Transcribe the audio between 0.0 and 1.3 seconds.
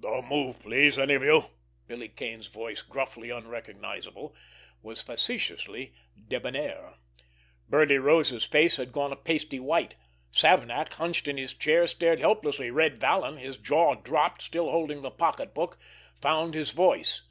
"Don't move, please, any of